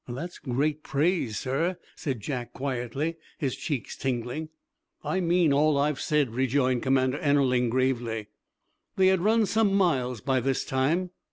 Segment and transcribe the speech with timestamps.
[0.07, 4.49] "That's great praise, sir," said Jack, quietly, his cheeks tingling.
[5.03, 8.29] "I mean all I've said," rejoined Commander Ennerling, gravely.
[8.95, 11.11] They had run some miles by this time.